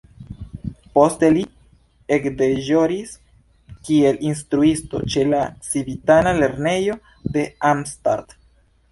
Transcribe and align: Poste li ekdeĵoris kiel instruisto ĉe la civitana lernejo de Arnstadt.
Poste 0.97 1.27
li 1.33 1.41
ekdeĵoris 2.15 3.11
kiel 3.89 4.17
instruisto 4.29 5.01
ĉe 5.15 5.25
la 5.33 5.41
civitana 5.67 6.33
lernejo 6.39 6.97
de 7.37 7.45
Arnstadt. 7.73 8.35